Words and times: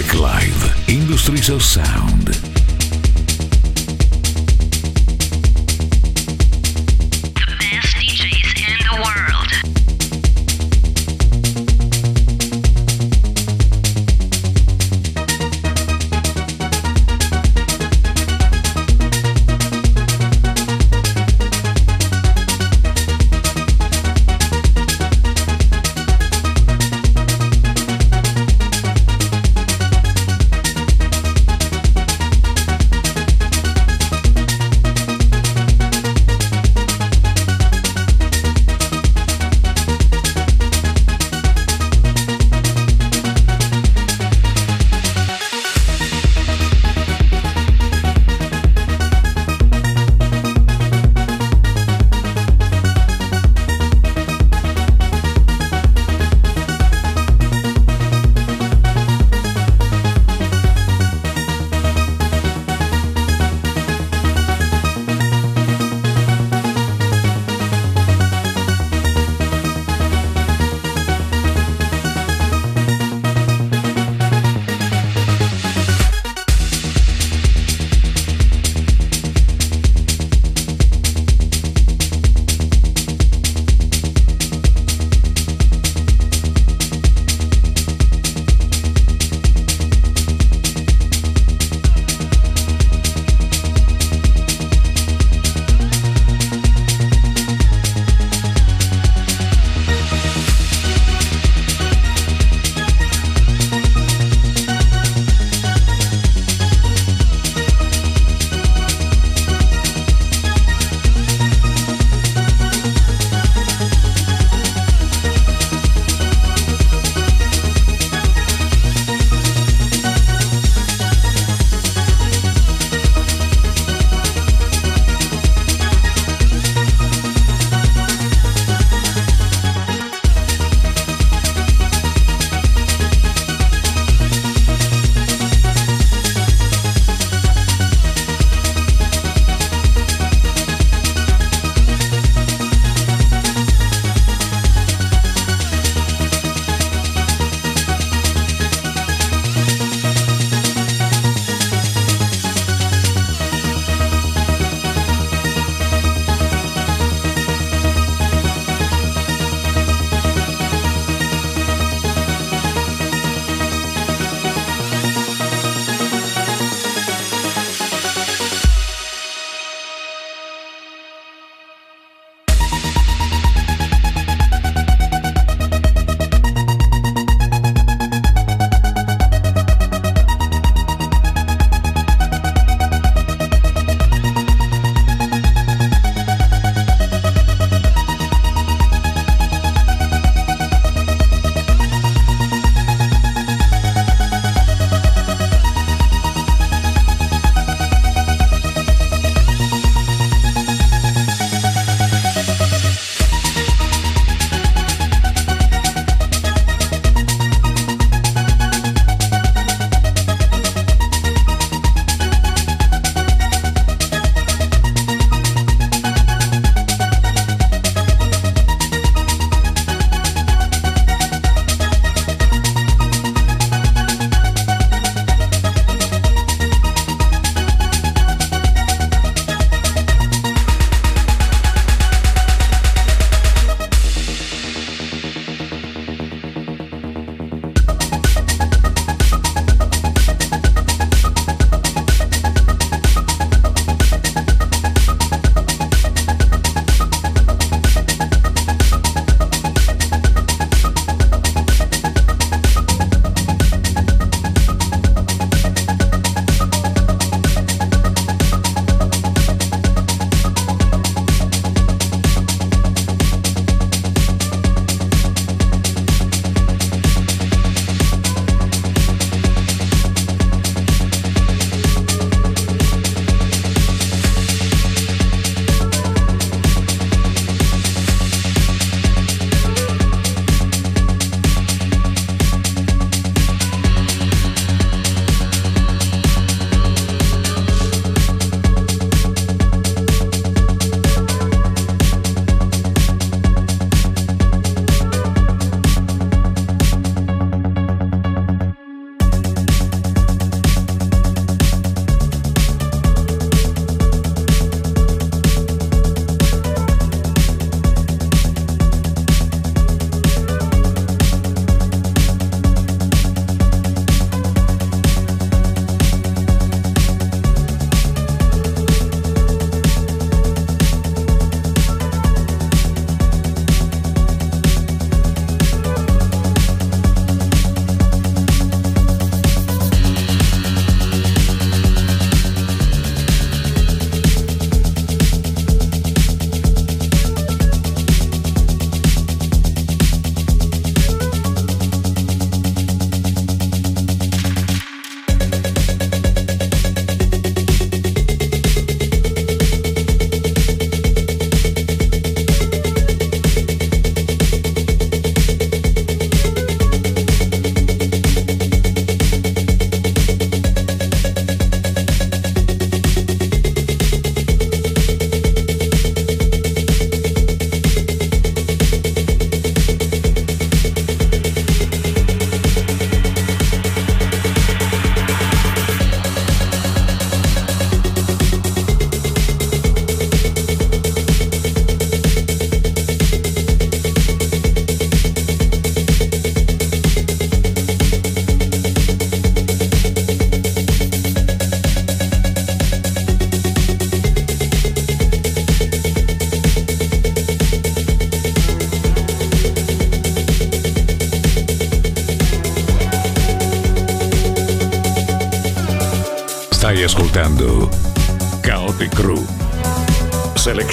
Fabric 0.00 0.18
Live 0.18 0.88
Industries 0.88 1.50
of 1.50 1.62
Sound. 1.62 2.59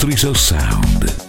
Industries 0.02 0.24
of 0.24 0.38
Sound. 0.38 1.29